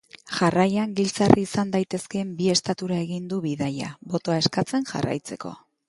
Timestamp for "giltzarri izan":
0.99-1.75